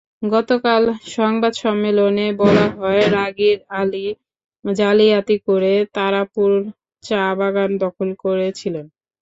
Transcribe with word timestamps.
গতকাল 0.29 0.83
সংবাদ 1.15 1.53
সম্মেলনে 1.63 2.27
বলা 2.41 2.67
হয়, 2.75 3.01
রাগীব 3.15 3.59
আলী 3.79 4.05
জালিয়াতি 4.65 5.37
করে 5.47 5.73
তারাপুর 5.95 6.49
চা-বাগান 7.03 7.71
দখল 7.83 8.09
করেছিলেন। 8.23 8.85